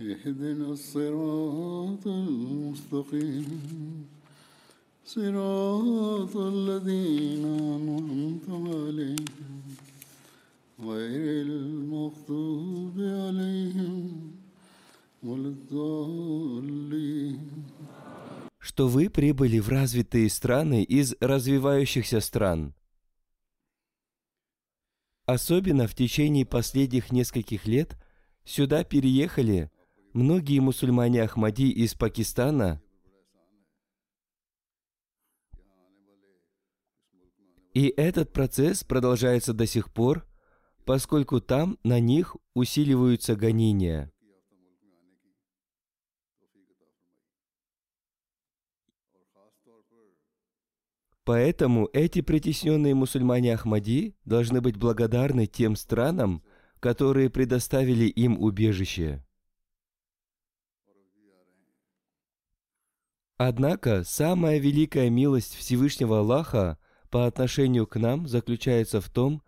[0.00, 3.50] اهدنا الصراط المستقيم
[5.04, 9.62] صراط الذين أنعمت عليهم
[10.80, 14.32] غير المغضوب عليهم
[15.22, 17.40] ولا الضالين
[18.58, 22.74] что вы прибыли в развитые страны из развивающихся стран.
[25.26, 27.96] Особенно в течение последних нескольких лет
[28.44, 29.70] сюда переехали
[30.13, 32.81] многие мусульмане Ахмади из Пакистана
[37.73, 40.25] И этот процесс продолжается до сих пор,
[40.85, 44.11] поскольку там на них усиливаются гонения.
[51.23, 56.43] Поэтому эти притесненные мусульмане Ахмади должны быть благодарны тем странам,
[56.79, 59.23] которые предоставили им убежище.
[63.41, 66.77] Однако самая великая милость Всевышнего Аллаха
[67.09, 69.41] по отношению к нам заключается в том,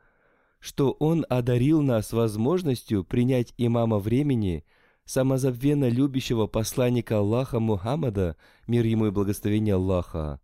[0.59, 4.63] что Он одарил нас возможностью принять имама времени,
[5.03, 10.39] самозабвенно любящего посланника Аллаха Мухаммада, мир ему и благословение Аллаха.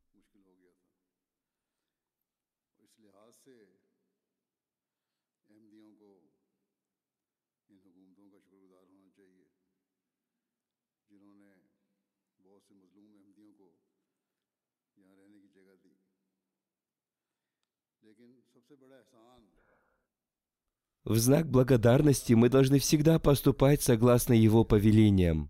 [21.07, 25.49] В знак благодарности мы должны всегда поступать согласно Его повелениям.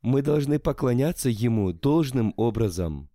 [0.00, 3.08] Мы должны поклоняться Ему должным образом.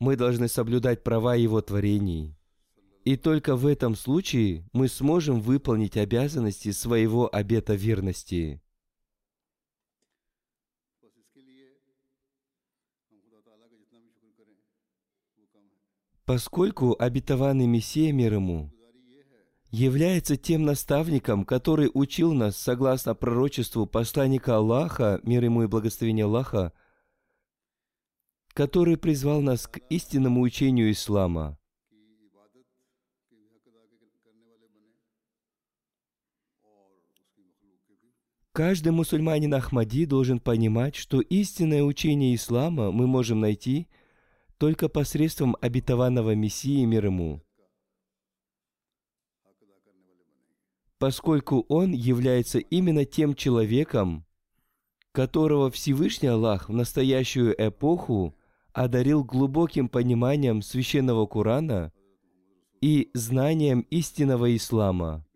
[0.00, 2.36] Мы должны соблюдать права Его творений.
[3.04, 8.61] И только в этом случае мы сможем выполнить обязанности своего обета верности.
[16.24, 18.72] поскольку обетованный Мессия мир ему
[19.70, 26.72] является тем наставником, который учил нас, согласно пророчеству посланника Аллаха, мир ему и благословение Аллаха,
[28.52, 31.58] который призвал нас к истинному учению ислама.
[38.52, 43.88] Каждый мусульманин Ахмади должен понимать, что истинное учение ислама мы можем найти–
[44.62, 47.42] только посредством обетованного Мессии мир ему,
[50.98, 54.24] поскольку он является именно тем человеком,
[55.10, 58.36] которого Всевышний Аллах в настоящую эпоху
[58.72, 61.92] одарил глубоким пониманием священного Курана
[62.80, 65.26] и знанием истинного ислама.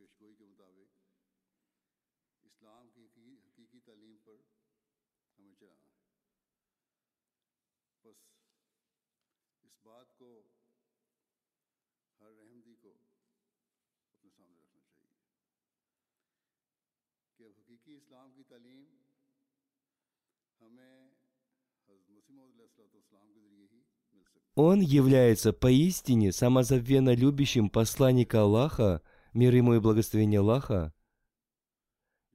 [24.56, 29.02] Он является поистине самозабвенно любящим посланника Аллаха,
[29.34, 30.94] мир ему и благословение Аллаха.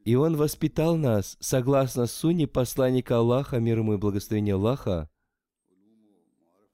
[0.05, 5.09] И он воспитал нас согласно сунне посланника Аллаха, мир ему и благословение Аллаха.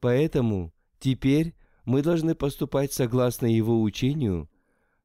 [0.01, 1.55] Поэтому теперь
[1.85, 4.49] мы должны поступать согласно его учению,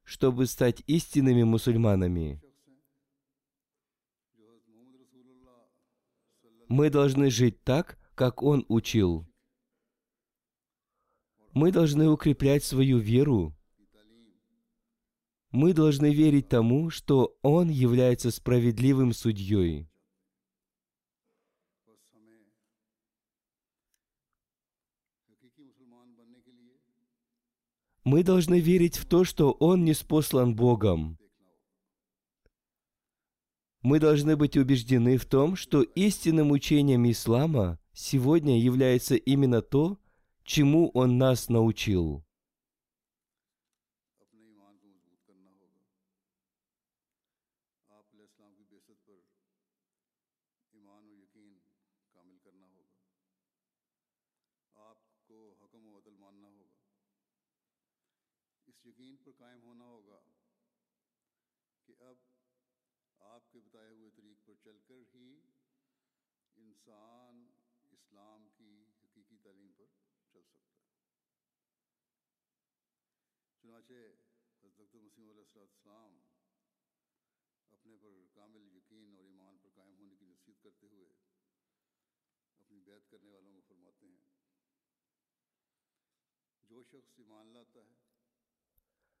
[0.03, 2.43] чтобы стать истинными мусульманами.
[6.67, 9.25] Мы должны жить так, как он учил.
[11.53, 13.55] Мы должны укреплять свою веру.
[15.51, 19.87] Мы должны верить тому, что Он является справедливым судьей.
[28.03, 31.19] Мы должны верить в то, что Он не спослан Богом.
[33.83, 39.99] Мы должны быть убеждены в том, что истинным учением ислама сегодня является именно то,
[40.43, 42.22] чему Он нас научил.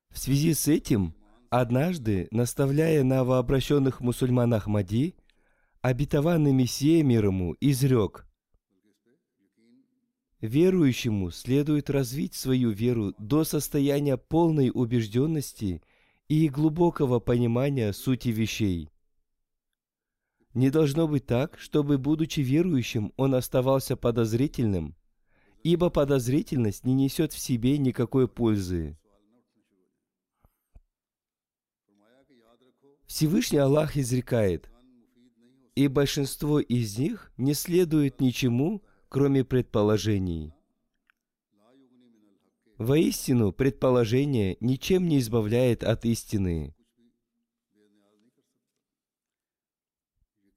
[0.09, 1.15] В связи с этим,
[1.49, 5.15] однажды, наставляя новообращенных мусульман Ахмади,
[5.81, 8.27] обетованный Мессия мир ему изрек,
[10.43, 15.81] Верующему следует развить свою веру до состояния полной убежденности
[16.27, 18.89] и глубокого понимания сути вещей.
[20.53, 24.97] Не должно быть так, чтобы, будучи верующим, он оставался подозрительным,
[25.63, 28.97] ибо подозрительность не несет в себе никакой пользы.
[33.05, 34.69] Всевышний Аллах изрекает,
[35.75, 40.55] и большинство из них не следует ничему, кроме предположений.
[42.79, 46.75] Воистину, предположение ничем не избавляет от истины.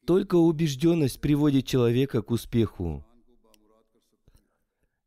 [0.06, 3.04] Только убежденность приводит человека к успеху.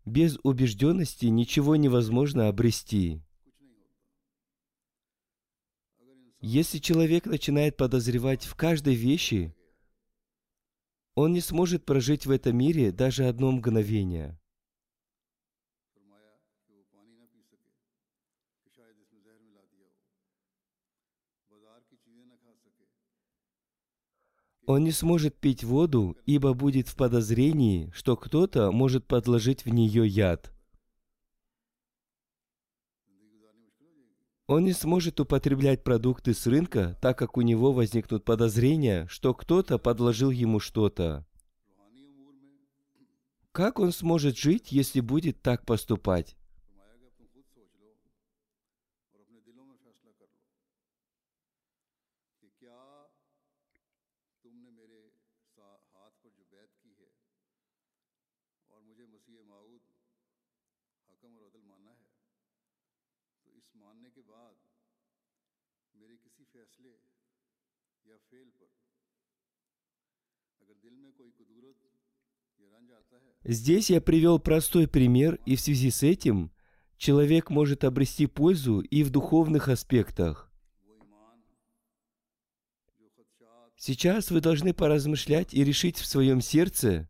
[0.06, 3.24] Без убежденности ничего невозможно обрести.
[6.40, 9.56] Если человек начинает подозревать в каждой вещи,
[11.16, 14.40] он не сможет прожить в этом мире даже одно мгновение.
[24.66, 30.06] Он не сможет пить воду, ибо будет в подозрении, что кто-то может подложить в нее
[30.08, 30.54] яд–
[34.50, 39.78] Он не сможет употреблять продукты с рынка, так как у него возникнут подозрения, что кто-то
[39.78, 41.24] подложил ему что-то.
[43.52, 46.36] Как он сможет жить, если будет так поступать?
[63.61, 64.55] इस मानने के बाद
[66.01, 66.95] मेरे किसी फैसले
[68.11, 68.71] या फेल पर
[70.63, 71.79] अगर दिल में कोई कुदूरत
[72.61, 76.51] या रंज आता है Здесь я привел простой пример, и в связи с этим
[76.97, 80.51] человек может обрести пользу и в духовных аспектах.
[80.87, 81.39] वो ईमान
[83.01, 87.09] जो खदशात Сейчас вы должны поразмышлять и решить в своем сердце,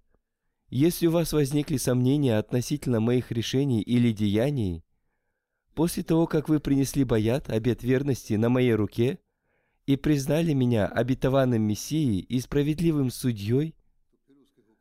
[0.70, 4.82] если у вас возникли сомнения относительно моих решений или деяний,
[5.75, 9.19] После того, как вы принесли баят, обет верности, на моей руке,
[9.85, 13.75] и признали меня обетованным Мессией и справедливым судьей,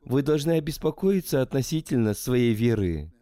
[0.04, 3.12] вы должны обеспокоиться относительно своей веры.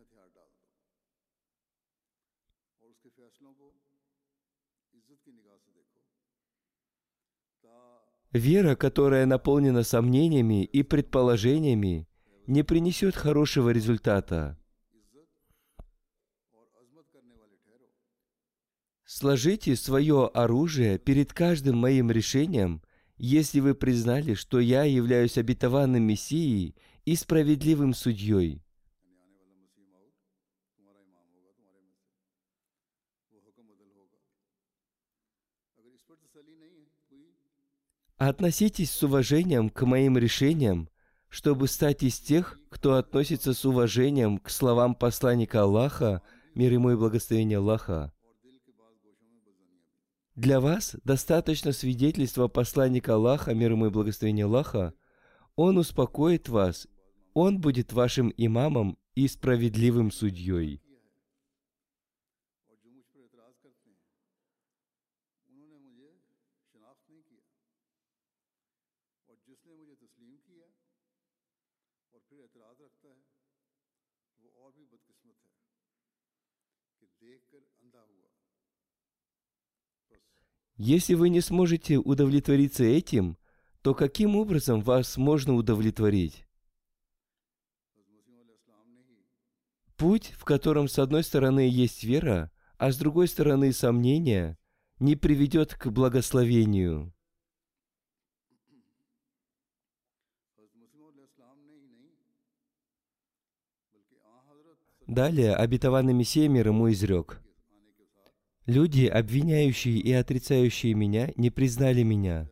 [8.32, 12.06] Вера, которая наполнена сомнениями и предположениями,
[12.46, 14.58] не принесет хорошего результата.
[19.09, 22.83] Сложите свое оружие перед каждым моим решением,
[23.17, 28.65] если вы признали, что я являюсь обетованным Мессией и справедливым судьей.
[38.17, 40.89] Относитесь с уважением к моим решениям,
[41.29, 46.23] чтобы стать из тех, кто относится с уважением к словам посланника Аллаха,
[46.57, 48.13] мир ему и благословение Аллаха,
[50.37, 54.93] для вас достаточно свидетельства посланника Аллаха, мир ему и благословение Аллаха.
[55.57, 56.87] Он успокоит вас,
[57.33, 60.83] он будет вашим имамом и справедливым судьей.
[80.76, 83.38] Если вы не сможете удовлетвориться этим,
[83.80, 86.47] то каким образом вас можно удовлетворить?
[89.97, 94.59] Путь, в котором с одной стороны есть вера, а с другой стороны сомнения,
[94.99, 97.14] не приведет к благословению.
[105.06, 107.40] Далее обетованный Мессия мир ему изрек–
[108.66, 112.50] Люди, обвиняющие и отрицающие меня, не признали меня.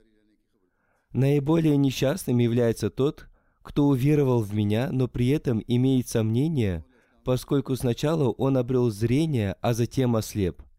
[1.12, 3.26] Наиболее несчастным является тот,
[3.62, 6.85] кто уверовал в меня, но при этом имеет сомнения,
[7.25, 10.62] поскольку сначала он обрел зрение, а затем ослеп–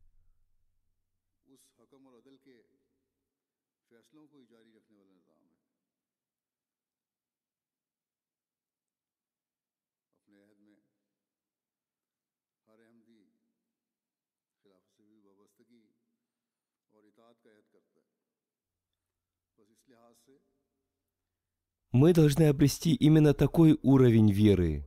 [21.95, 24.85] Мы должны обрести именно такой уровень веры.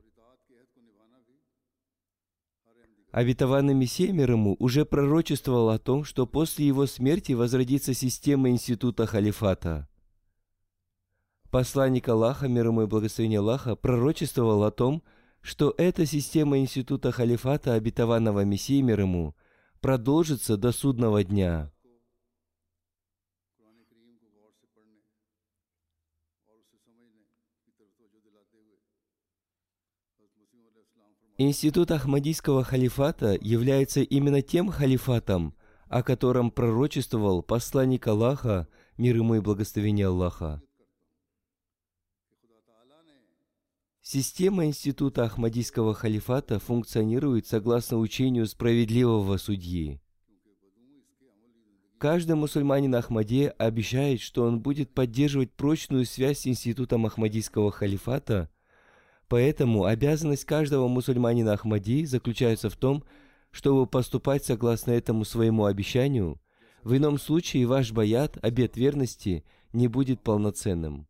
[3.11, 9.89] Обетованными Семерому уже пророчествовал о том, что после его смерти возродится система института халифата.
[11.49, 15.01] Посланник Аллаха, мир ему и благословение Аллаха, пророчествовал о том,
[15.41, 19.35] что эта система института халифата, обетованного мессией мир ему,
[19.81, 21.71] продолжится до судного дня.
[31.41, 35.55] Институт Ахмадийского халифата является именно тем халифатом,
[35.87, 38.67] о котором пророчествовал посланник Аллаха,
[38.97, 40.61] мир ему и благословение Аллаха.
[44.01, 50.01] Система Института Ахмадийского халифата функционирует согласно учению справедливого судьи.
[51.99, 58.49] Каждый мусульманин Ахмаде обещает, что он будет поддерживать прочную связь с Институтом Ахмадийского халифата–
[59.29, 63.03] поэтому обязанность каждого мусульманина Ахмадии заключается в том,
[63.51, 66.41] чтобы поступать согласно этому своему обещанию,
[66.83, 71.08] в ином случае ваш баят, обет верности, не будет полноценным.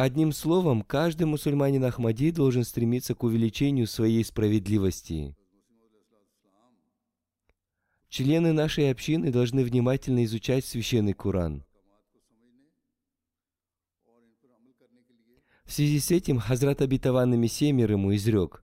[0.00, 5.34] Одним словом, каждый мусульманин Ахмади должен стремиться к увеличению своей справедливости.
[8.08, 11.64] Члены нашей общины должны внимательно изучать священный Куран.
[15.64, 18.62] В связи с этим Хазрат обетованными Мессия ему изрек.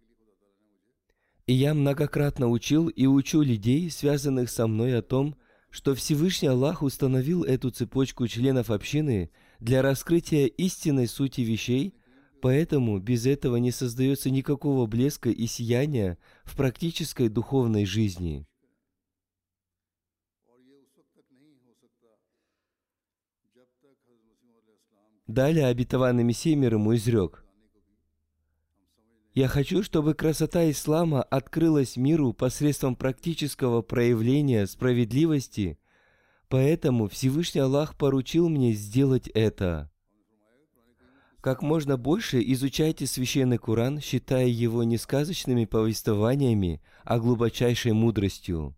[1.48, 5.36] «И я многократно учил и учу людей, связанных со мной о том,
[5.70, 11.96] что Всевышний Аллах установил эту цепочку членов общины– для раскрытия истинной сути вещей,
[12.42, 18.46] поэтому без этого не создается никакого блеска и сияния в практической духовной жизни.
[25.28, 27.44] Далее обетованный Мессия мир ему изрек.
[29.34, 35.78] Я хочу, чтобы красота ислама открылась миру посредством практического проявления справедливости
[36.50, 39.92] поэтому Всевышний Аллах поручил мне сделать это.
[41.42, 48.76] Как можно больше изучайте священный Куран, считая его не сказочными повествованиями, а глубочайшей мудростью.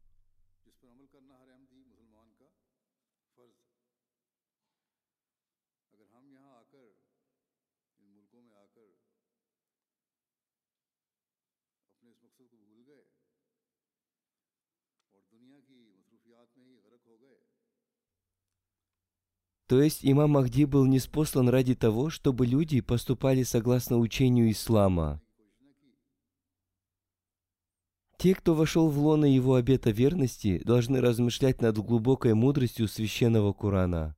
[19.68, 25.22] То есть имам Махди был ниспослан ради того, чтобы люди поступали согласно учению ислама.
[28.18, 34.16] Те, кто вошел в лоно его обета верности, должны размышлять над глубокой мудростью священного Курана.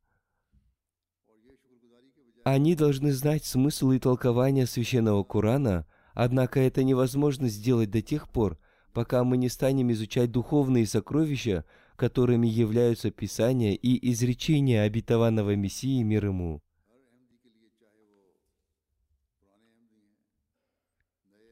[2.45, 8.57] Они должны знать смысл и толкование священного Курана, однако это невозможно сделать до тех пор,
[8.93, 11.65] пока мы не станем изучать духовные сокровища,
[11.99, 16.61] которыми являются Писания и изречения обетованного Мессии мир ему.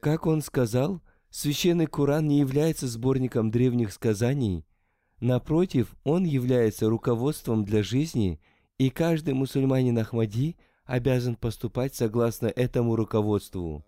[0.00, 4.64] Как он сказал, Священный Куран не является сборником древних сказаний,
[5.20, 8.40] напротив, он является руководством для жизни,
[8.78, 13.84] и каждый мусульманин Ахмади обязан поступать согласно этому руководству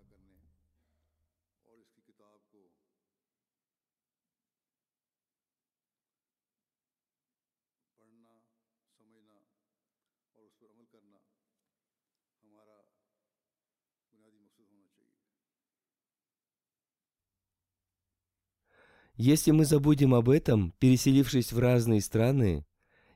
[19.23, 22.65] Если мы забудем об этом, переселившись в разные страны,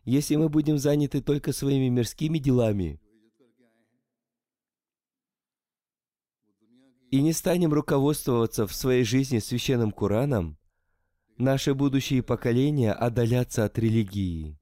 [0.03, 3.01] если мы будем заняты только своими мирскими делами
[7.09, 10.59] и не станем руководствоваться в своей жизни священным Кураном,
[11.39, 14.59] наши будущие поколения отдалятся от религии.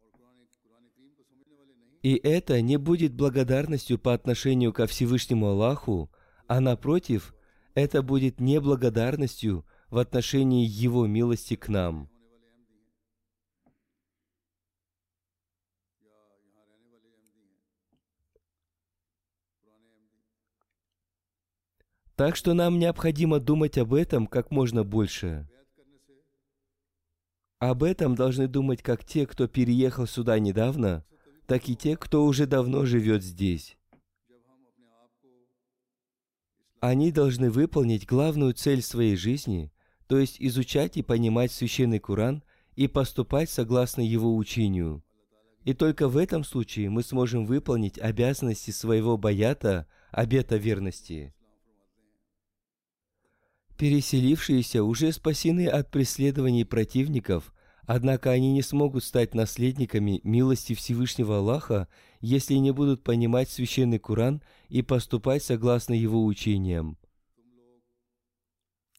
[2.04, 6.10] И это не будет благодарностью по отношению ко Всевышнему Аллаху,
[6.48, 7.36] а напротив,
[7.76, 12.10] это будет неблагодарностью в отношении Его милости к нам.
[22.16, 25.48] Так что нам необходимо думать об этом как можно больше.
[27.60, 31.06] Об этом должны думать как те, кто переехал сюда недавно,
[31.46, 33.78] так и те, кто уже давно живет здесь.
[36.80, 39.72] Они должны выполнить главную цель своей жизни–
[40.08, 42.44] то есть изучать и понимать священный Куран
[42.76, 45.04] и поступать согласно его учению.
[45.64, 51.34] И только в этом случае мы сможем выполнить обязанности своего баята, обета верности.
[53.78, 57.54] Переселившиеся уже спасены от преследований противников,
[57.86, 61.88] однако они не смогут стать наследниками милости Всевышнего Аллаха,
[62.22, 66.98] если не будут понимать священный Куран и поступать согласно его учениям.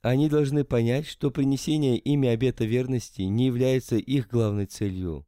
[0.04, 5.26] Они должны понять, что принесение ими обета верности не является их главной целью.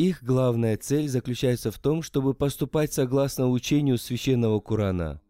[0.00, 5.20] Их главная цель заключается в том, чтобы поступать согласно учению священного Курана.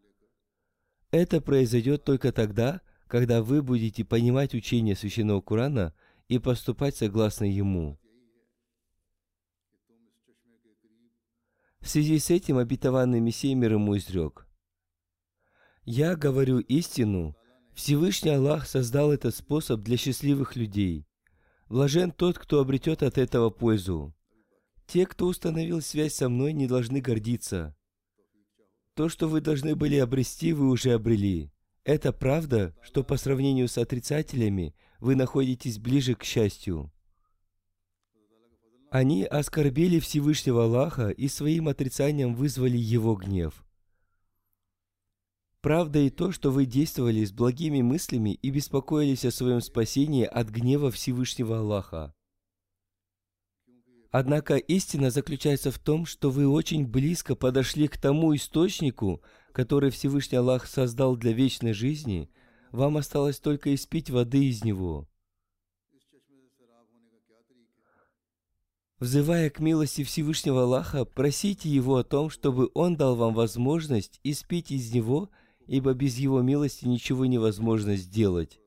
[1.11, 5.93] Это произойдет только тогда, когда вы будете понимать учение священного Курана
[6.29, 7.99] и поступать согласно ему.
[11.81, 14.47] В связи с этим обетованный Мессия мир ему изрек.
[15.83, 17.35] «Я говорю истину,
[17.75, 21.09] Всевышний Аллах создал этот способ для счастливых людей.
[21.69, 24.15] Блажен тот, кто обретет от этого пользу.
[24.91, 27.77] Те, кто установил связь со мной, не должны гордиться.
[28.95, 31.53] То, что вы должны были обрести, вы уже обрели.
[31.85, 36.93] Это правда, что по сравнению с отрицателями вы находитесь ближе к счастью.
[38.91, 43.65] Они оскорбили Всевышнего Аллаха и своим отрицанием вызвали Его гнев.
[45.61, 50.49] Правда и то, что вы действовали с благими мыслями и беспокоились о своем спасении от
[50.49, 52.13] гнева Всевышнего Аллаха.
[54.11, 60.39] Однако истина заключается в том, что вы очень близко подошли к тому источнику, который Всевышний
[60.39, 62.29] Аллах создал для вечной жизни,
[62.73, 65.09] вам осталось только испить воды из него.
[68.99, 74.73] Взывая к милости Всевышнего Аллаха, просите Его о том, чтобы Он дал вам возможность испить
[74.73, 75.31] из него,
[75.67, 78.61] ибо без Его милости ничего невозможно сделать.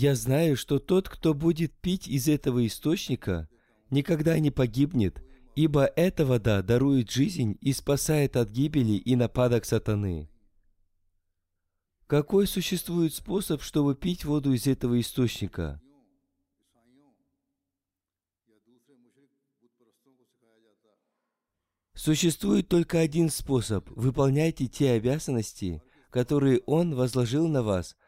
[0.00, 3.48] Я знаю, что тот, кто будет пить из этого источника,
[3.90, 5.20] никогда не погибнет,
[5.56, 10.30] ибо эта вода дарует жизнь и спасает от гибели и нападок сатаны.
[12.06, 15.82] Какой существует способ, чтобы пить воду из этого источника?
[21.92, 27.96] Существует только один способ– выполняйте те обязанности, которые Он возложил на вас–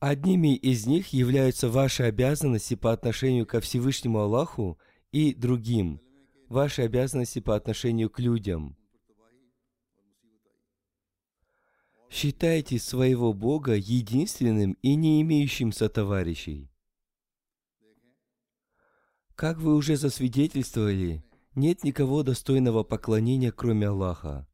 [0.00, 4.78] Одними из них являются ваши обязанности по отношению ко Всевышнему Аллаху
[5.12, 6.00] и другим,
[6.48, 8.76] ваши обязанности по отношению к людям.
[12.10, 16.70] Считайте своего Бога единственным и не имеющим сотоварищей.
[19.34, 21.24] Как вы уже засвидетельствовали,
[21.56, 24.46] нет никого достойного поклонения, кроме Аллаха.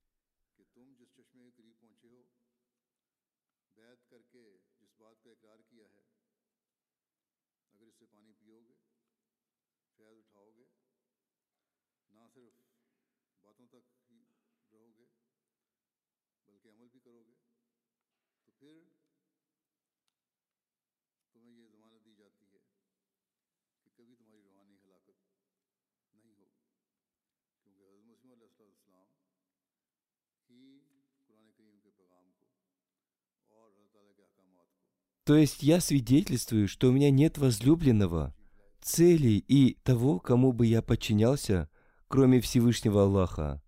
[35.30, 38.34] То есть я свидетельствую, что у меня нет возлюбленного,
[38.80, 41.70] цели и того, кому бы я подчинялся,
[42.08, 43.62] кроме Всевышнего Аллаха.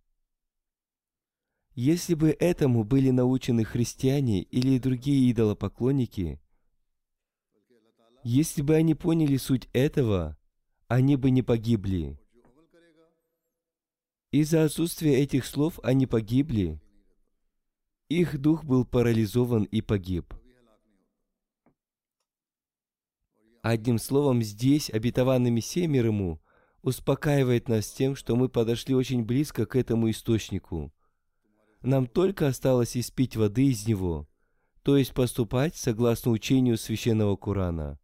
[1.76, 6.40] Если бы этому были научены христиане или другие идолопоклонники,
[8.24, 10.36] если бы они поняли суть этого,
[10.88, 12.18] они бы не погибли.
[14.32, 16.82] Из-за отсутствия этих слов они погибли.
[18.08, 20.34] Их дух был парализован и погиб.
[23.62, 26.40] Одним словом, здесь обетованный Мессия мир ему
[26.82, 30.92] успокаивает нас тем, что мы подошли очень близко к этому источнику.
[31.80, 34.28] Нам только осталось испить воды из него,
[34.82, 38.00] то есть поступать согласно учению священного Корана.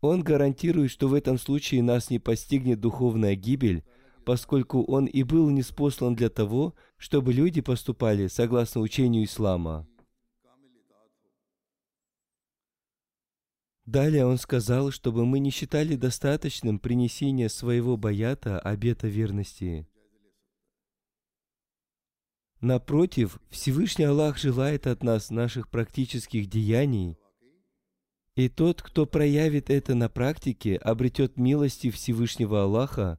[0.00, 3.84] Он гарантирует, что в этом случае нас не постигнет духовная гибель,
[4.24, 9.86] поскольку он и был неспослан для того, чтобы люди поступали согласно учению ислама.
[13.90, 19.84] Далее он сказал, чтобы мы не считали достаточным принесение своего баята обета верности.
[22.60, 27.18] Напротив, Всевышний Аллах желает от нас наших практических деяний,
[28.36, 33.18] и тот, кто проявит это на практике, обретет милости Всевышнего Аллаха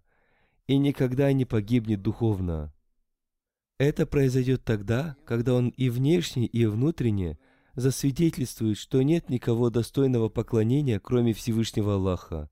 [0.67, 2.73] и никогда не погибнет духовно.
[3.77, 7.37] Это произойдет тогда, когда он и внешне, и внутренне
[7.75, 12.49] засвидетельствует, что нет никого достойного поклонения, кроме Всевышнего Аллаха.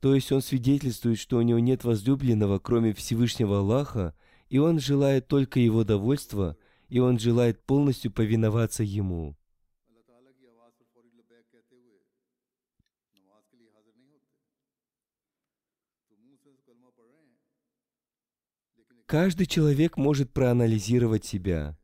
[0.00, 4.14] То есть он свидетельствует, что у него нет возлюбленного, кроме Всевышнего Аллаха,
[4.48, 6.56] и он желает только его довольства,
[6.88, 9.36] и он желает полностью повиноваться ему.
[19.06, 21.78] Каждый человек может проанализировать себя.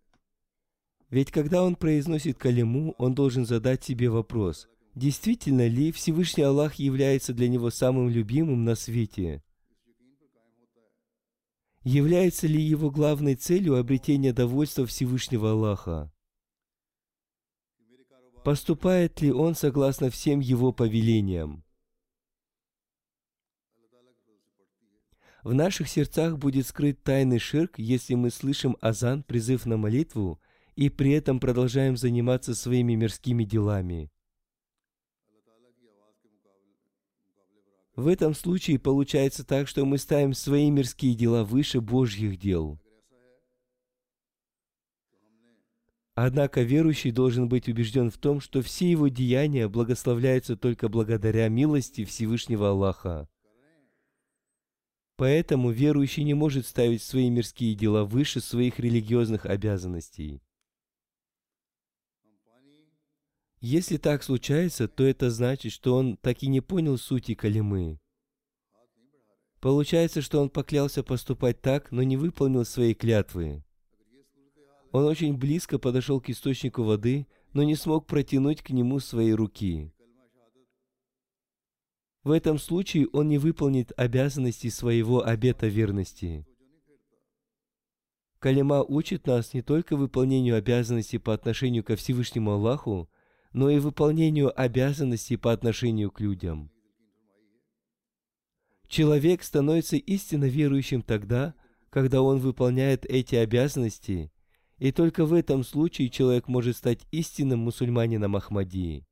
[1.15, 7.33] Ведь когда он произносит калиму, он должен задать себе вопрос, действительно ли Всевышний Аллах является
[7.33, 9.41] для него самым любимым на свете?
[11.85, 16.13] Является ли его главной целью обретение довольства Всевышнего Аллаха?
[18.43, 21.63] Поступает ли он согласно всем его повелениям?
[25.45, 30.41] В наших сердцах будет скрыт тайный ширк, если мы слышим азан, призыв на молитву,
[30.77, 34.11] и при этом продолжаем заниматься своими мирскими делами.
[37.97, 42.81] В этом случае получается так, что мы ставим свои мирские дела выше Божьих дел.
[46.17, 52.05] Однако верующий должен быть убежден в том, что все его деяния благословляются только благодаря милости
[52.05, 53.29] Всевышнего Аллаха.
[55.17, 60.41] Поэтому верующий не может ставить свои мирские дела выше своих религиозных обязанностей.
[63.67, 67.99] Если так случается, то это значит, что он так и не понял сути калимы.
[69.59, 73.65] Получается, что он поклялся поступать так, но не выполнил своей клятвы.
[74.93, 79.95] Он очень близко подошел к источнику воды, но не смог протянуть к нему свои руки.
[82.23, 86.47] В этом случае он не выполнит обязанности своего обета верности.
[88.41, 93.09] Калима учит нас не только выполнению обязанностей по отношению ко Всевышнему Аллаху,
[93.55, 96.71] но и выполнению обязанностей по отношению к людям.
[98.89, 101.55] Человек становится истинно верующим тогда,
[101.89, 104.33] когда он выполняет эти обязанности,
[104.79, 109.07] и только в этом случае человек может стать истинным мусульманином Ахмадии.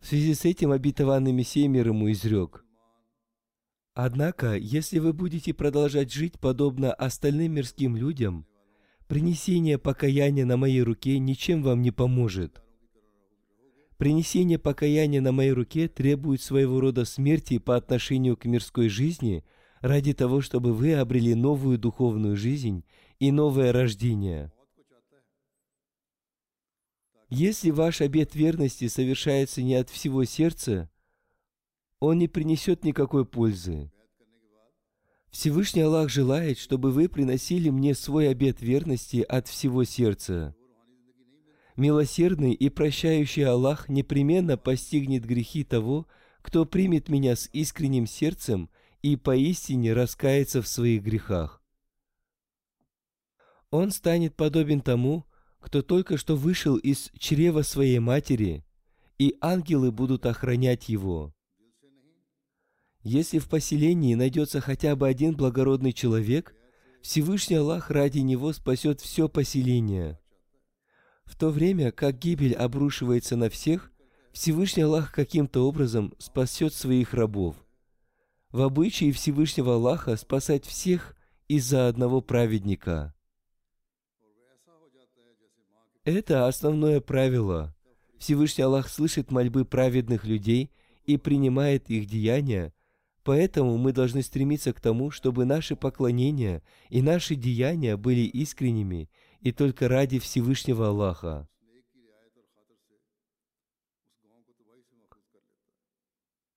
[0.00, 2.63] В связи с этим обетованный Мессия мир ему изрек.
[3.94, 8.44] Однако, если вы будете продолжать жить подобно остальным мирским людям,
[9.06, 12.60] принесение покаяния на моей руке ничем вам не поможет.
[13.96, 19.44] Принесение покаяния на моей руке требует своего рода смерти по отношению к мирской жизни
[19.80, 22.84] ради того, чтобы вы обрели новую духовную жизнь
[23.20, 24.52] и новое рождение.
[27.30, 30.90] Если ваш обет верности совершается не от всего сердца,
[32.04, 33.90] он не принесет никакой пользы.
[35.30, 40.54] Всевышний Аллах желает, чтобы вы приносили мне свой обет верности от всего сердца.
[41.76, 46.06] Милосердный и прощающий Аллах непременно постигнет грехи того,
[46.42, 48.70] кто примет меня с искренним сердцем
[49.02, 51.62] и поистине раскается в своих грехах.
[53.70, 55.24] Он станет подобен тому,
[55.58, 58.64] кто только что вышел из чрева своей матери,
[59.18, 61.34] и ангелы будут охранять его.
[63.04, 66.54] Если в поселении найдется хотя бы один благородный человек,
[67.02, 70.18] Всевышний Аллах ради него спасет все поселение.
[71.26, 73.92] В то время, как гибель обрушивается на всех,
[74.32, 77.56] Всевышний Аллах каким-то образом спасет своих рабов.
[78.50, 81.14] В обычае Всевышнего Аллаха спасать всех
[81.46, 83.14] из-за одного праведника.
[86.04, 87.76] Это основное правило.
[88.18, 90.70] Всевышний Аллах слышит мольбы праведных людей
[91.04, 92.72] и принимает их деяния,
[93.24, 99.10] Поэтому мы должны стремиться к тому, чтобы наши поклонения и наши деяния были искренними
[99.40, 101.48] и только ради Всевышнего Аллаха.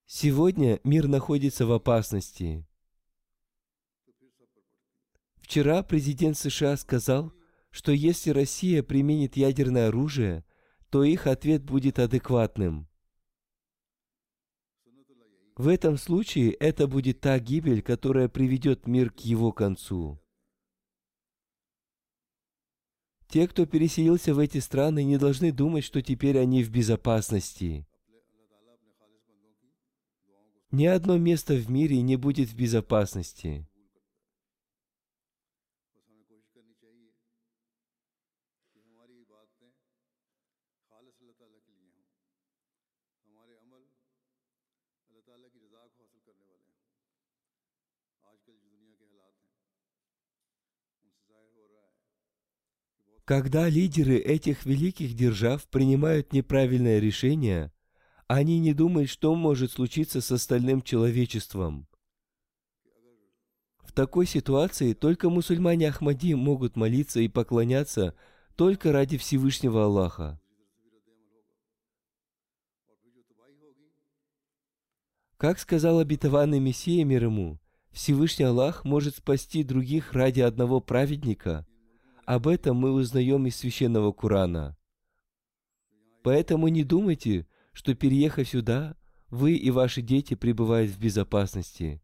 [0.06, 2.65] Сегодня мир находится в опасности.
[5.38, 7.32] Вчера президент США сказал,
[7.71, 10.43] что если Россия применит ядерное оружие,
[10.89, 12.87] то их ответ будет адекватным.
[15.58, 20.22] В этом случае это будет та гибель, которая приведет мир к его концу.
[23.28, 27.88] Те, кто переселился в эти страны, не должны думать, что теперь они в безопасности.
[30.70, 33.67] Ни одно место в мире не будет в безопасности.
[53.27, 57.73] Когда лидеры этих великих держав принимают неправильное решение,
[58.27, 61.89] они не думают, что может случиться с остальным человечеством.
[63.83, 68.15] В такой ситуации только мусульмане Ахмади могут молиться и поклоняться
[68.55, 70.39] только ради Всевышнего Аллаха.
[75.35, 77.59] Как сказал обетованный Мессия мир ему,
[77.91, 81.66] Всевышний Аллах может спасти других ради одного праведника–
[82.27, 84.77] об этом мы узнаем из священного Корана.
[86.23, 88.97] Поэтому не думайте, что переехав сюда,
[89.29, 92.01] вы и ваши дети пребывают в безопасности.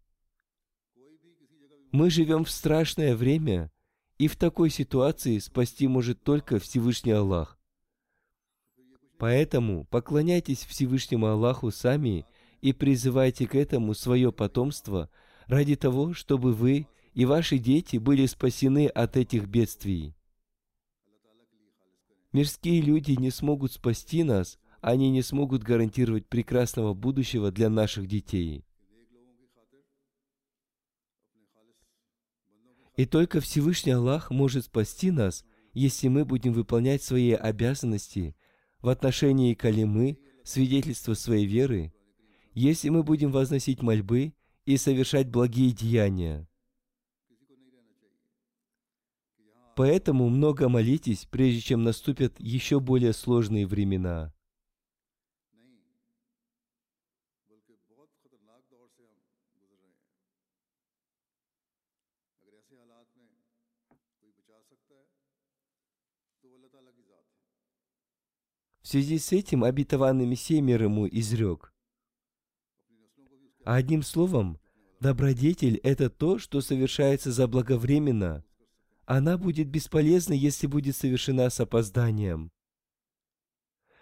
[1.91, 3.69] Мы живем в страшное время,
[4.17, 7.59] и в такой ситуации спасти может только Всевышний Аллах.
[9.17, 12.25] Поэтому поклоняйтесь Всевышнему Аллаху сами
[12.61, 15.09] и призывайте к этому свое потомство
[15.47, 20.15] ради того, чтобы вы и ваши дети были спасены от этих бедствий.
[22.31, 28.65] Мирские люди не смогут спасти нас, они не смогут гарантировать прекрасного будущего для наших детей.
[32.95, 38.35] И только Всевышний Аллах может спасти нас, если мы будем выполнять свои обязанности
[38.81, 41.93] в отношении калимы, свидетельства своей веры,
[42.53, 44.33] если мы будем возносить мольбы
[44.65, 46.47] и совершать благие деяния.
[49.75, 54.31] Поэтому много молитесь, прежде чем наступят еще более сложные времена.
[68.81, 71.73] В связи с этим обетованный Мессия мир ему изрек.
[73.63, 74.59] Одним словом,
[74.99, 78.43] добродетель– это то, что совершается заблаговременно,
[79.05, 82.51] она будет бесполезна, если будет совершена с опозданием.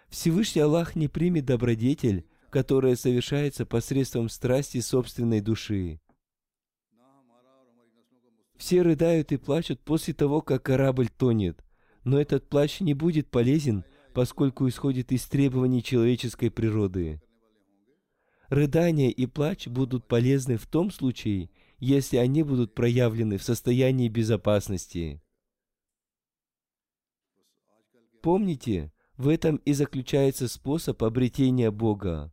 [0.08, 6.00] Всевышний Аллах не примет добродетель, которая совершается посредством страсти собственной души.
[8.56, 11.64] Все рыдают и плачут после того, как корабль тонет,
[12.04, 17.20] но этот плач не будет полезен, поскольку исходит из требований человеческой природы.
[18.50, 21.48] Рыдания и плач будут полезны в том случае,
[21.84, 25.20] если они будут проявлены в состоянии безопасности.
[28.22, 32.32] Помните, в этом и заключается способ обретения Бога.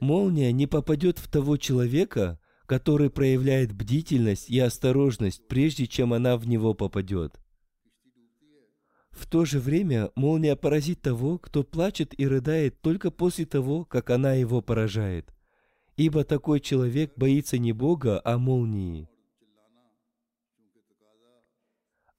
[0.00, 6.46] Молния не попадет в того человека, который проявляет бдительность и осторожность, прежде чем она в
[6.46, 7.40] него попадет.
[9.10, 14.10] В то же время молния поразит того, кто плачет и рыдает только после того, как
[14.10, 15.32] она его поражает.
[15.96, 19.08] Ибо такой человек боится не Бога, а молнии.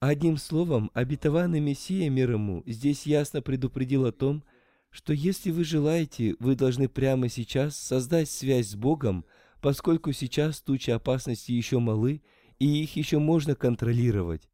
[0.00, 4.57] Одним словом, обетованный Мессия мир ему здесь ясно предупредил о том, что
[4.90, 9.24] что если вы желаете, вы должны прямо сейчас создать связь с Богом,
[9.60, 12.22] поскольку сейчас тучи опасности еще малы,
[12.58, 14.48] и их еще можно контролировать.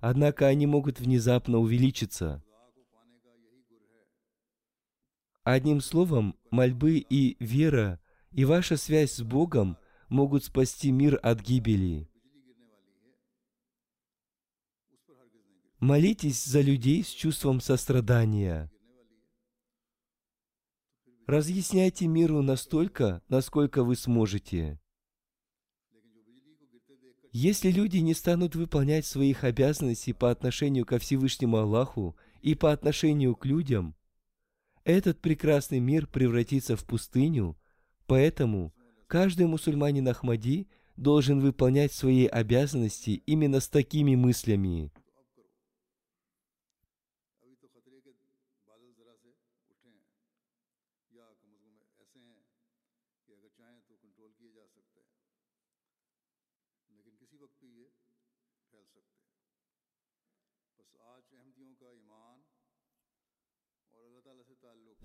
[0.00, 2.42] Однако они могут внезапно увеличиться.
[5.44, 8.00] Одним словом, мольбы и вера,
[8.32, 12.10] и ваша связь с Богом могут спасти мир от гибели.
[15.78, 18.70] Молитесь за людей с чувством сострадания–
[21.26, 24.78] Разъясняйте миру настолько, насколько вы сможете.
[27.32, 33.34] Если люди не станут выполнять своих обязанностей по отношению ко Всевышнему Аллаху и по отношению
[33.34, 33.96] к людям,
[34.84, 37.58] этот прекрасный мир превратится в пустыню,
[38.06, 38.72] поэтому
[39.08, 44.92] каждый мусульманин Ахмади должен выполнять свои обязанности именно с такими мыслями.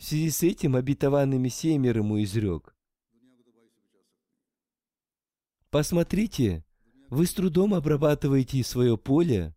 [0.02, 2.76] В связи с этим обетованный Мессия мир ему изрек.
[5.70, 6.66] Посмотрите,
[7.12, 9.56] вы с трудом обрабатываете свое поле,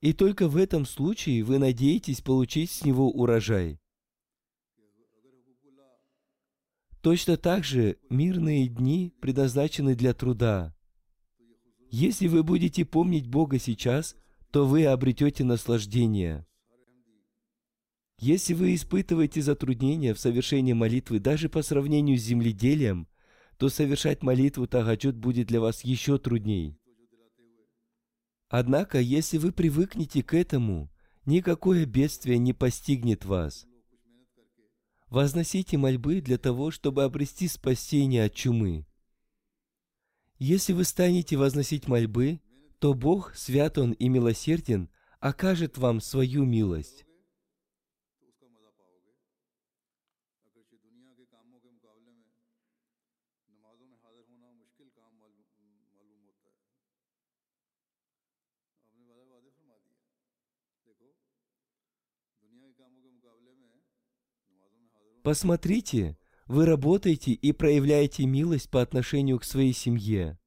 [0.00, 3.80] и только в этом случае вы надеетесь получить с него урожай.
[7.00, 10.72] Точно так же мирные дни предназначены для труда.
[11.90, 14.14] Если вы будете помнить Бога сейчас,
[14.52, 16.46] то вы обретете наслаждение–
[18.18, 23.08] если вы испытываете затруднения в совершении молитвы даже по сравнению с земледелием,
[23.58, 26.78] то совершать молитву Тагаджуд будет для вас еще трудней.
[28.48, 30.90] Однако, если вы привыкнете к этому,
[31.26, 33.66] никакое бедствие не постигнет вас.
[35.08, 38.86] Возносите мольбы для того, чтобы обрести спасение от чумы.
[40.38, 42.40] Если вы станете возносить мольбы,
[42.78, 44.88] то Бог, свят Он и милосерден,
[45.20, 47.04] окажет вам свою милость.
[65.22, 70.38] Посмотрите, вы работаете и проявляете милость по отношению к своей семье.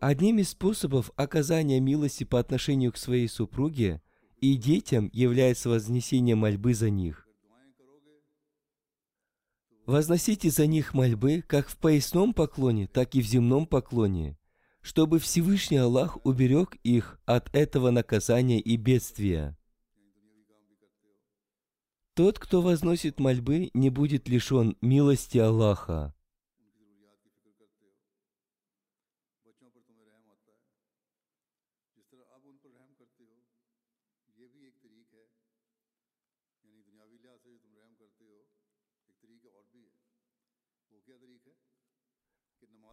[0.00, 4.02] Одним из способов оказания милости по отношению к своей супруге
[4.40, 7.28] и детям является вознесение мольбы за них.
[9.86, 14.38] Возносите за них мольбы как в поясном поклоне, так и в земном поклоне
[14.86, 19.58] чтобы Всевышний Аллах уберег их от этого наказания и бедствия.
[22.14, 26.14] Тот, кто возносит мольбы, не будет лишен милости Аллаха.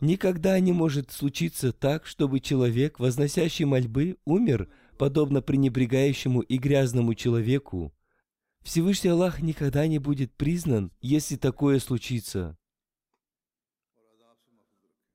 [0.04, 7.96] Никогда не может случиться так, чтобы человек, возносящий мольбы, умер, подобно пренебрегающему и грязному человеку.
[8.64, 12.58] Всевышний Аллах никогда не будет признан, если такое случится.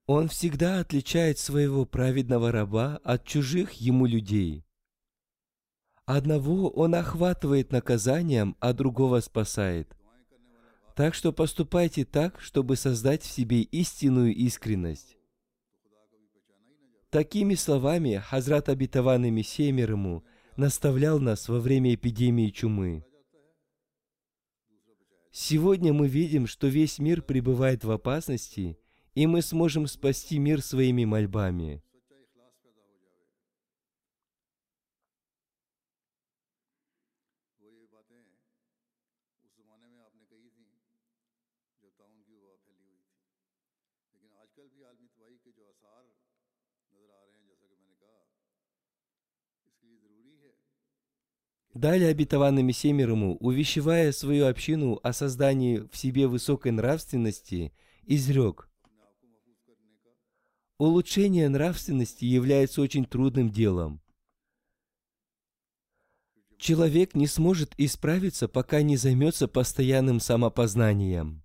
[0.07, 4.64] Он всегда отличает своего праведного раба от чужих ему людей.
[6.07, 9.95] Одного он охватывает наказанием, а другого спасает.
[10.99, 15.16] Так что поступайте так, чтобы создать в себе истинную искренность.
[17.09, 20.24] Такими словами Хазрат Абитаван Мессия мир ему
[20.57, 23.05] наставлял нас во время эпидемии чумы.
[25.30, 28.76] Сегодня мы видим, что весь мир пребывает в опасности,
[29.14, 31.80] и мы сможем спасти мир своими мольбами–
[52.62, 57.72] Мессия мир ему, увещевая свою общину о создании в себе высокой нравственности,
[58.05, 58.68] изрек,
[60.79, 64.01] Улучшение нравственности является очень трудным делом.
[66.57, 71.43] Человек не сможет исправиться, пока не займется постоянным самопознанием.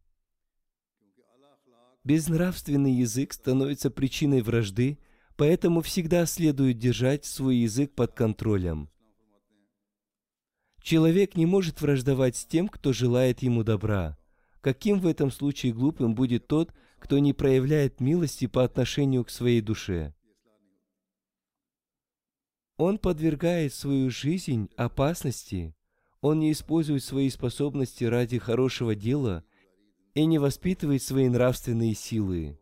[2.04, 5.00] Безнравственный язык становится причиной вражды,
[5.36, 8.90] поэтому всегда следует держать свой язык под контролем.
[10.84, 14.18] Человек не может враждовать с тем, кто желает ему добра.
[14.60, 19.62] Каким в этом случае глупым будет тот, кто не проявляет милости по отношению к своей
[19.62, 20.14] душе?
[22.76, 25.74] Он подвергает свою жизнь опасности,
[26.20, 29.46] он не использует свои способности ради хорошего дела
[30.16, 32.60] и не воспитывает свои нравственные силы.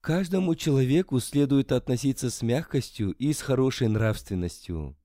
[0.00, 4.96] Каждому человеку следует относиться с мягкостью и с хорошей нравственностью.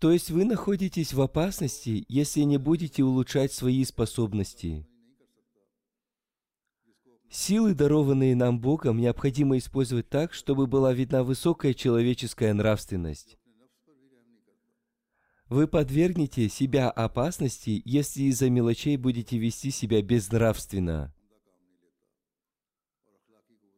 [0.00, 4.86] То есть вы находитесь в опасности, если не будете улучшать свои способности.
[7.28, 13.38] Силы, дарованные нам Богом, необходимо использовать так, чтобы была видна высокая человеческая нравственность.
[15.48, 21.14] Вы подвергнете себя опасности, если из-за мелочей будете вести себя безнравственно.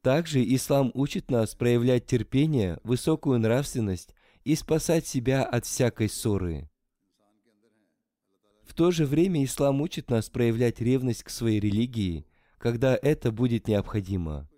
[0.03, 6.69] Также ислам учит нас проявлять терпение, высокую нравственность, и спасать себя от всякой ссоры.
[8.65, 12.27] В то же время ислам учит нас проявлять ревность к своей религии,
[12.59, 14.49] когда это будет необходимо.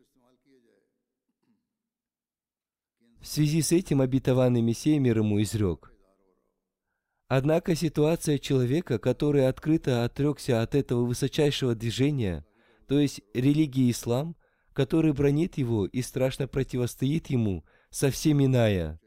[3.21, 5.93] В связи с этим обетованный Мессия мир ему изрек.
[7.29, 12.47] Однако ситуация человека, который открыто отрекся от этого высочайшего движения,
[12.87, 14.37] то есть религии ислам,
[14.75, 19.01] который бронит его и страшно противостоит ему, совсем иная.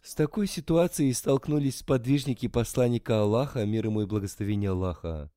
[0.00, 5.30] С такой ситуацией столкнулись сподвижники посланника Аллаха, мир ему и благословение Аллаха.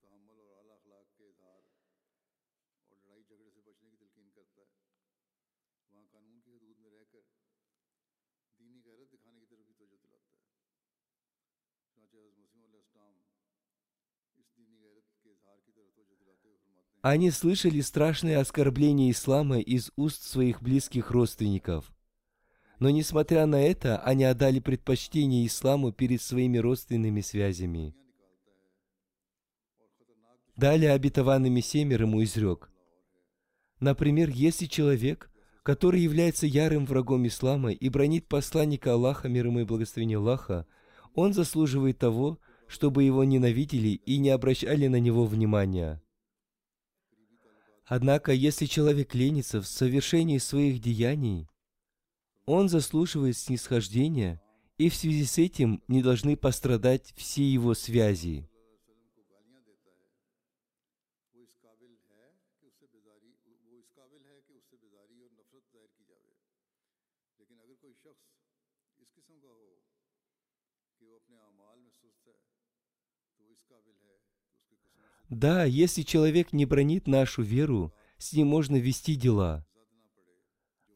[17.02, 21.92] Они слышали страшные оскорбления ислама из уст своих близких родственников–
[22.82, 27.94] но несмотря на это, они отдали предпочтение исламу перед своими родственными связями.
[30.56, 32.72] Далее обетованный Мессия ему изрек.
[33.80, 35.30] Например, если человек,
[35.62, 40.66] который является ярым врагом ислама и бронит посланника Аллаха, мир ему и благословение Аллаха,
[41.14, 46.02] он заслуживает того, чтобы его ненавидели и не обращали на него внимания.
[47.92, 51.50] Однако, если человек ленится в совершении своих деяний,
[52.46, 54.42] он заслуживает снисхождения,
[54.78, 58.50] и в связи с этим не должны пострадать все его связи.
[75.32, 79.66] Да, если человек не бронит нашу веру, с ним можно вести дела–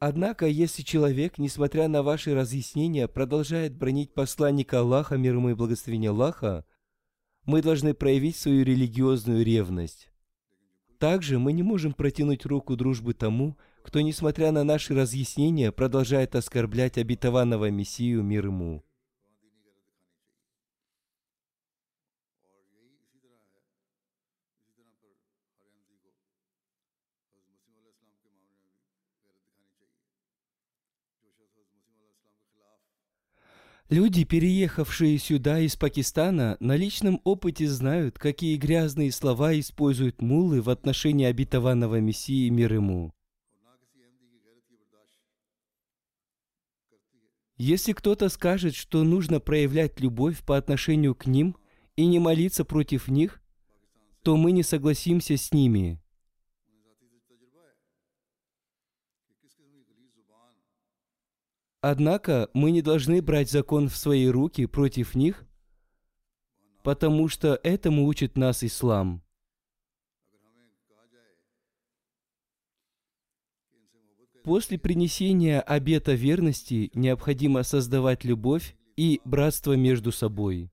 [0.08, 6.12] Однако, если человек, несмотря на ваши разъяснения, продолжает бронить посланника Аллаха, мир ему и благословение
[6.12, 6.66] Аллаха,
[7.46, 10.12] мы должны проявить свою религиозную ревность.
[11.00, 16.98] Также мы не можем протянуть руку дружбы тому, кто, несмотря на наши разъяснения, продолжает оскорблять
[16.98, 18.84] обетованного Мессию мир ему.
[33.90, 40.72] Люди, переехавшие сюда из Пакистана, на личном опыте знают, какие грязные слова используют муллы в
[40.72, 43.14] отношении обетованного Мессии мир ему.
[47.58, 51.56] Если кто-то скажет, что нужно проявлять любовь по отношению к ним
[51.96, 53.40] и не молиться против них,
[54.24, 56.02] то мы не согласимся с ними.
[61.88, 65.46] Однако мы не должны брать закон в свои руки против них,
[66.82, 69.22] потому что этому учит нас ислам.
[74.44, 80.72] После принесения обета верности необходимо создавать любовь и братство между собой.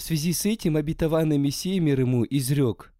[0.00, 2.94] В связи с этим обетованный Мессия мир ему изрек.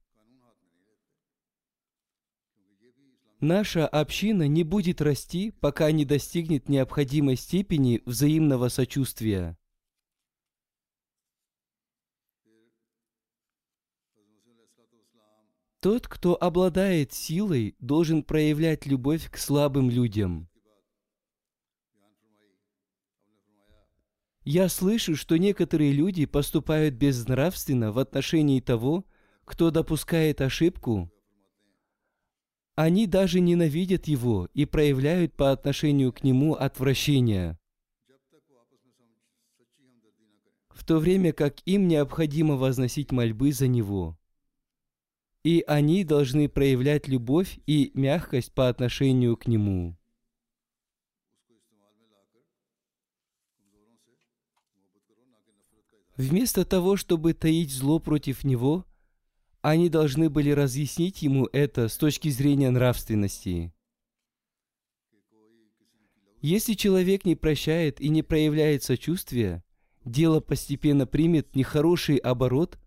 [3.40, 9.56] Наша община не будет расти, пока не достигнет необходимой степени взаимного сочувствия.
[15.80, 20.49] Тот, кто обладает силой, должен проявлять любовь к слабым людям.
[24.44, 29.04] Я слышу, что некоторые люди поступают безнравственно в отношении того,
[29.44, 31.12] кто допускает ошибку.
[32.74, 37.58] Они даже ненавидят его и проявляют по отношению к нему отвращение.
[40.70, 44.18] В то время как им необходимо возносить мольбы за него.
[45.44, 49.99] И они должны проявлять любовь и мягкость по отношению к нему.
[56.16, 58.84] Вместо того, чтобы таить зло против него,
[59.62, 63.72] они должны были разъяснить ему это с точки зрения нравственности.
[66.40, 69.62] Если человек не прощает и не проявляет сочувствия,
[70.04, 72.78] дело постепенно примет нехороший оборот,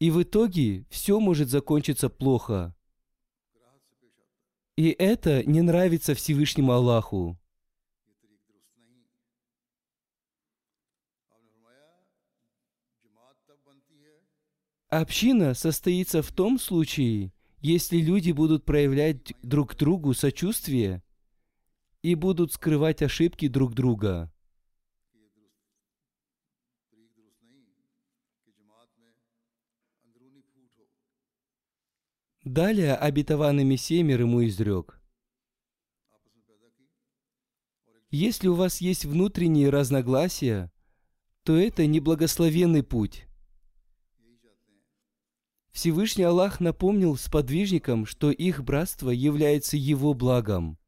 [0.00, 2.74] и в итоге все может закончиться плохо.
[4.76, 7.38] И это не нравится Всевышнему Аллаху.
[14.90, 21.04] Община состоится в том случае, если люди будут проявлять друг другу сочувствие
[22.02, 24.32] и будут скрывать ошибки друг друга.
[32.42, 35.00] Далее обетованный семер ему изрек.
[38.10, 40.72] Если у вас есть внутренние разногласия,
[41.44, 43.29] то это неблагословенный путь.
[45.72, 50.78] Всевышний Аллах напомнил сподвижникам, что их братство является его благом.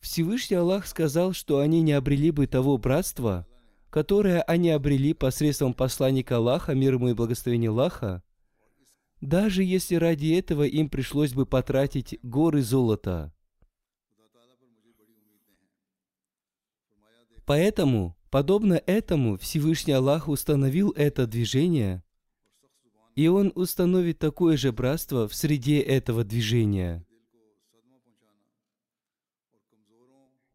[0.00, 3.46] Всевышний Аллах сказал, что они не обрели бы того братства,
[3.90, 8.22] которое они обрели посредством посланника Аллаха, мир ему и благословение Аллаха,
[9.20, 13.32] даже если ради этого им пришлось бы потратить горы золота.
[17.44, 22.02] Поэтому, подобно этому, Всевышний Аллах установил это движение–
[23.14, 27.04] и он установит такое же братство в среде этого движения.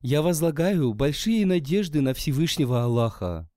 [0.01, 3.49] Я возлагаю большие надежды на Всевышнего Аллаха.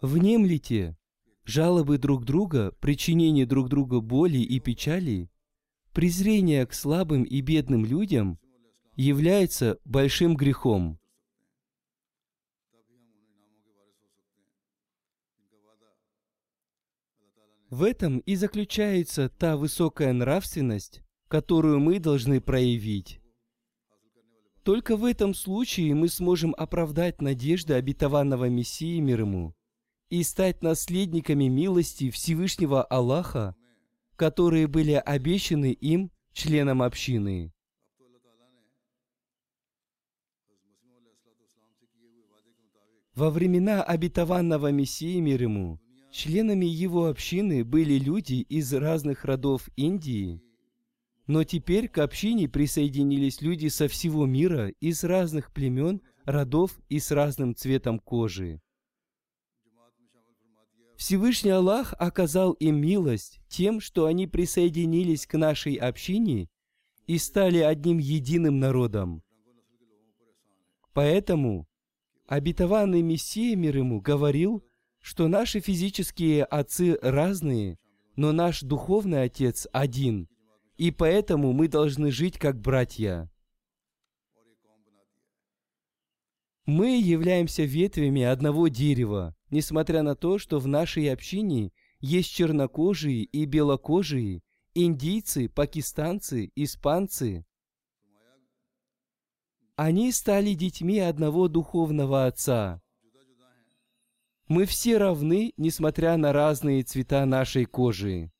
[0.00, 0.96] Внемлите
[1.44, 5.30] жалобы друг друга, причинение друг другу боли и печали,
[5.92, 8.38] презрение к слабым и бедным людям
[8.96, 10.98] является большим грехом.
[17.70, 23.20] В этом и заключается та высокая нравственность, которую мы должны проявить.
[24.62, 29.54] Только в этом случае мы сможем оправдать надежды обетованного Мессии мир ему
[30.08, 33.56] и стать наследниками милости Всевышнего Аллаха,
[34.16, 37.52] которые были обещаны им членам общины.
[43.14, 45.78] Во времена обетованного Мессии мир ему
[46.14, 50.40] Членами его общины были люди из разных родов Индии,
[51.26, 57.10] но теперь к общине присоединились люди со всего мира, из разных племен, родов и с
[57.10, 58.60] разным цветом кожи.
[60.96, 66.48] Всевышний Аллах оказал им милость тем, что они присоединились к нашей общине
[67.08, 69.24] и стали одним единым народом.
[70.92, 71.66] Поэтому
[72.28, 74.64] обетованный Мессия мир ему говорил–
[75.04, 77.78] что наши физические отцы разные,
[78.16, 80.30] но наш духовный отец один,
[80.78, 83.30] и поэтому мы должны жить как братья.
[86.64, 93.44] Мы являемся ветвями одного дерева, несмотря на то, что в нашей общине есть чернокожие и
[93.44, 94.40] белокожие,
[94.72, 97.44] индийцы, пакистанцы, испанцы.
[99.76, 102.80] Они стали детьми одного духовного отца–
[104.46, 108.30] мы все равны, несмотря на разные цвета нашей кожи.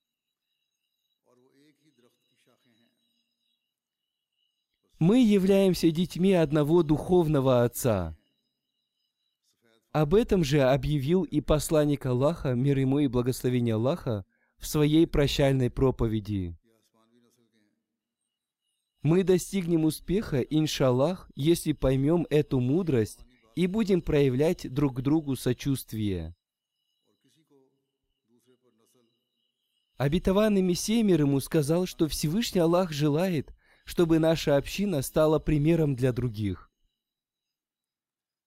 [4.98, 8.16] Мы являемся детьми одного духовного Отца.
[9.92, 14.26] Об этом же объявил и посланник Аллаха, мир ему и благословение Аллаха,
[14.58, 16.56] в своей прощальной проповеди.
[19.02, 23.24] Мы достигнем успеха, иншаллах, если поймем эту мудрость
[23.54, 26.34] и будем проявлять друг к другу сочувствие.
[29.96, 36.12] Обетованный Мессия мир ему сказал, что Всевышний Аллах желает, чтобы наша община стала примером для
[36.12, 36.70] других.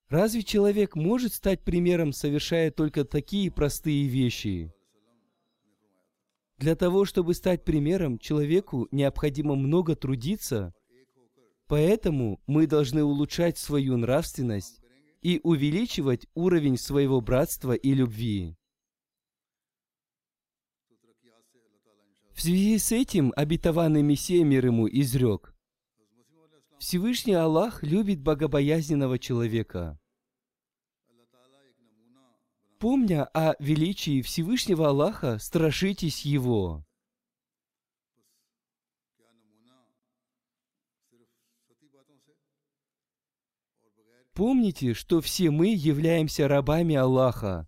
[0.10, 4.74] Разве человек может стать примером, совершая только такие простые вещи?
[6.58, 10.74] Для того, чтобы стать примером, человеку необходимо много трудиться,
[11.68, 14.82] поэтому мы должны улучшать свою нравственность
[15.22, 18.56] и увеличивать уровень своего братства и любви.
[22.34, 25.56] В связи с этим обетованный Мессия мир ему изрек,
[26.78, 30.00] Всевышний Аллах любит богобоязненного человека.
[32.78, 36.86] Помня о величии Всевышнего Аллаха, страшитесь Его.
[44.34, 47.68] Помните, что все мы являемся рабами Аллаха.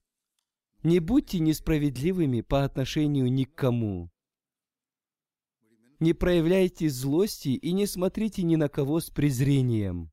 [0.83, 4.11] Не будьте несправедливыми по отношению ни к кому.
[5.99, 10.11] Не проявляйте злости и не смотрите ни на кого с презрением.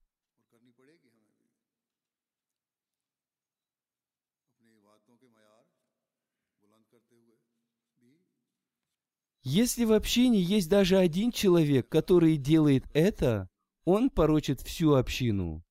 [9.42, 13.48] Если в общине есть даже один человек, который делает это,
[13.84, 15.65] он порочит всю общину.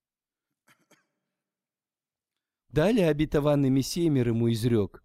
[2.76, 5.02] Далее обетованный Мессия ему изрек.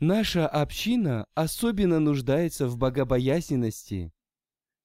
[0.00, 4.14] Наша община особенно нуждается в богобоязненности,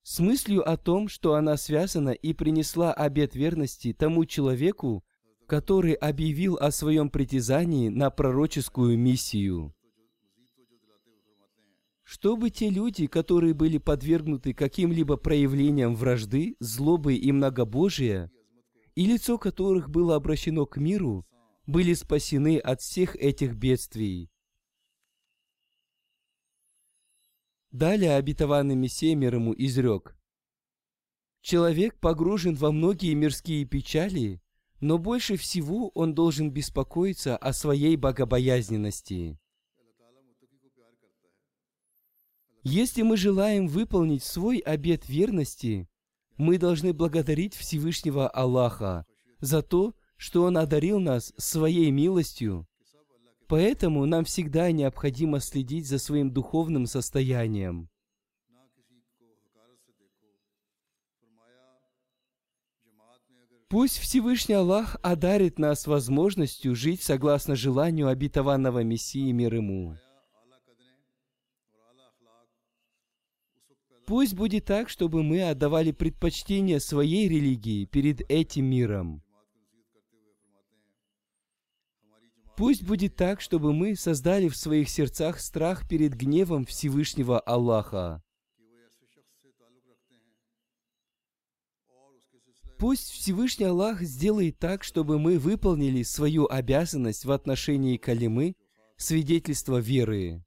[0.04, 5.06] с мыслью о том, что она связана и принесла обет верности тому человеку,
[5.48, 9.74] который объявил о своем притязании на пророческую миссию.
[12.04, 18.30] Чтобы те люди, которые были подвергнуты каким-либо проявлениям вражды, злобы и многобожия,
[19.00, 21.26] и лицо которых было обращено к миру,
[21.66, 24.30] были спасены от всех этих бедствий.
[27.72, 28.18] Далее
[29.16, 30.18] мир ему изрек.
[31.40, 34.42] Человек погружен во многие мирские печали,
[34.82, 39.40] но больше всего он должен беспокоиться о своей богобоязненности.
[42.64, 45.88] Если мы желаем выполнить свой обет верности,
[46.40, 49.06] мы должны благодарить Всевышнего Аллаха
[49.42, 52.66] за то, что Он одарил нас своей милостью.
[53.48, 57.90] Поэтому нам всегда необходимо следить за своим духовным состоянием.
[63.68, 69.98] Пусть Всевышний Аллах одарит нас возможностью жить согласно желанию обетованного Мессии мир ему.
[74.10, 79.22] Пусть будет так, чтобы мы отдавали предпочтение своей религии перед этим миром.
[82.58, 88.24] Пусть будет так, чтобы мы создали в своих сердцах страх перед гневом Всевышнего Аллаха.
[92.80, 98.56] Пусть Всевышний Аллах сделает так, чтобы мы выполнили свою обязанность в отношении калимы,
[98.98, 100.44] свидетельства веры.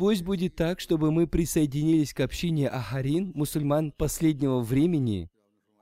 [0.00, 5.30] Пусть будет так, чтобы мы присоединились к общине Ахарин, мусульман последнего времени,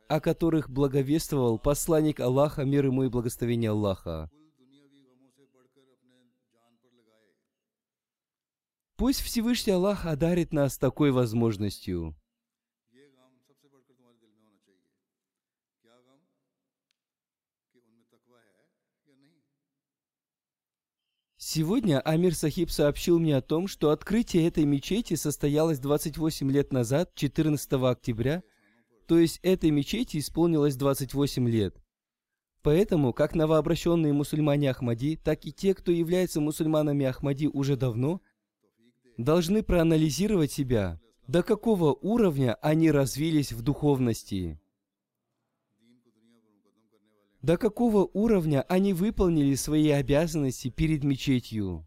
[0.09, 4.29] о которых благовествовал посланник Аллаха, мир ему и благословение Аллаха.
[8.97, 12.17] Пусть Всевышний Аллах одарит нас такой возможностью.
[21.51, 27.15] Сегодня Амир Сахиб сообщил мне о том, что открытие этой мечети состоялось 28 лет назад,
[27.15, 28.43] 14 октября,
[29.07, 31.75] то есть этой мечети исполнилось 28 лет.
[32.61, 38.21] Поэтому, как новообращенные мусульмане Ахмади, так и те, кто является мусульманами Ахмади уже давно,
[39.17, 44.61] должны проанализировать себя, до какого уровня они развились в духовности.
[47.43, 51.87] До какого уровня они выполнили свои обязанности перед мечетью?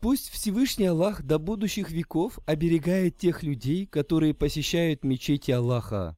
[0.00, 6.16] Пусть Всевышний Аллах до будущих веков оберегает тех людей, которые посещают мечети Аллаха.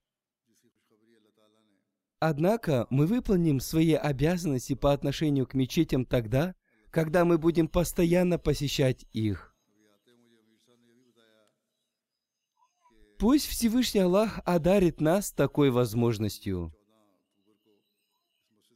[2.19, 6.55] Однако мы выполним свои обязанности по отношению к мечетям тогда,
[6.91, 9.50] когда мы будем постоянно посещать их.
[13.21, 16.75] Пусть Всевышний Аллах одарит нас такой возможностью.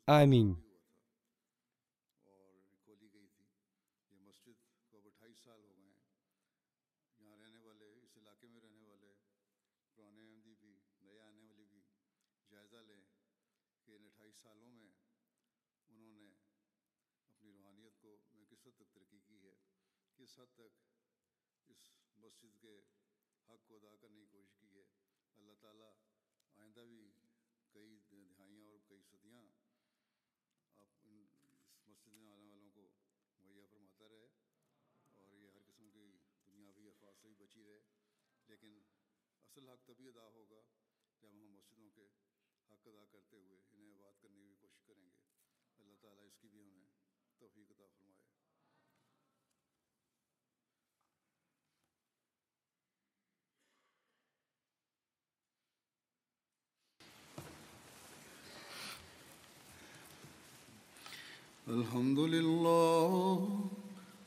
[0.05, 0.64] Аминь.
[37.05, 37.81] فاصلے بچی رہے۔
[38.47, 38.83] لیکن
[39.45, 40.63] اصل حق تبھی ادا ہوگا
[41.21, 42.07] جب ہم مسجدوں کے
[42.71, 45.17] حق ادا کرتے ہوئے انہیں آباد کرنے کی کوشش کریں گے۔
[45.79, 46.85] اللہ تعالیٰ اس کی بھی ہمیں
[47.39, 48.35] توفیق عطا فرمائے۔
[61.67, 63.74] الحمد للہ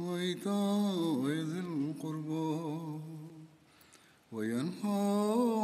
[0.00, 3.00] وإيتاء ذي القربى
[4.32, 5.02] وينهى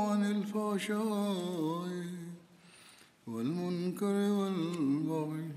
[0.09, 1.93] عن الفحشاء
[3.27, 5.49] والمنكر والبغي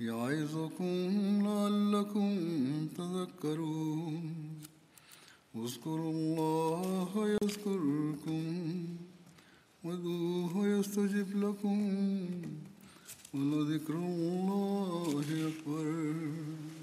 [0.00, 0.98] يعظكم
[1.46, 2.28] لعلكم
[2.98, 4.24] تذكرون.
[5.56, 7.10] اذكروا الله
[7.42, 8.44] يذكركم
[9.84, 11.78] وادعوه يستجب لكم
[13.34, 16.73] ولذكر الله أكبر.